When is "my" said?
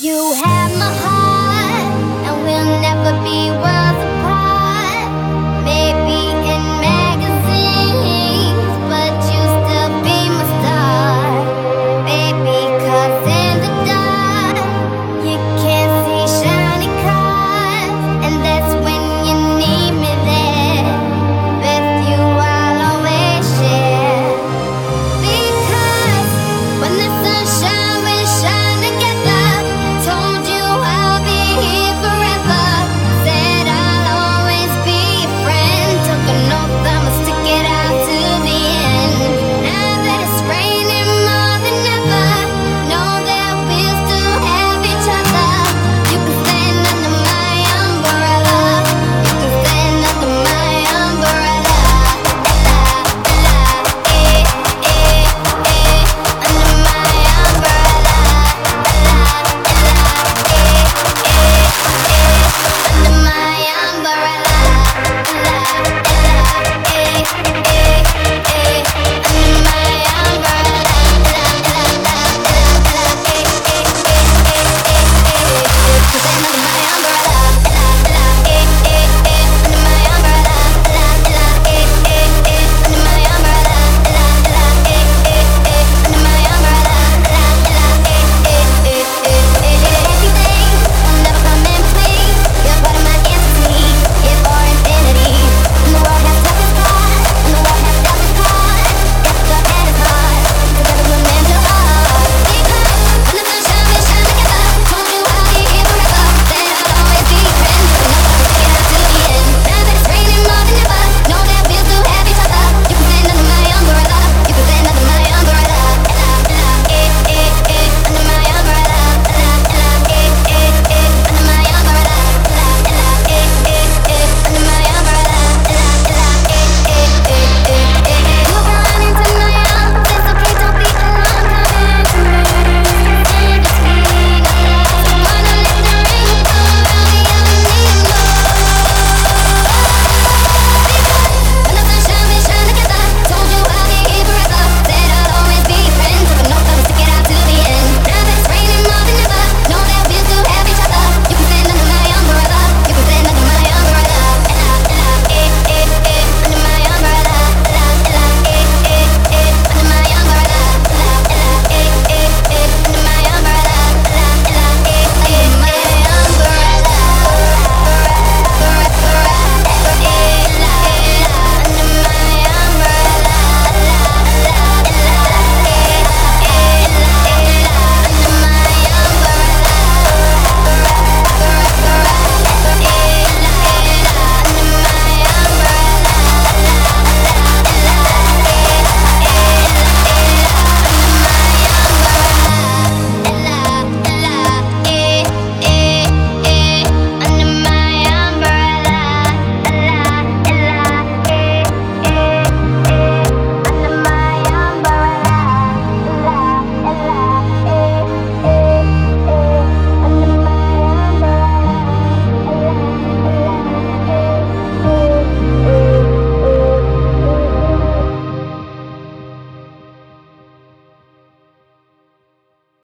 0.78-0.94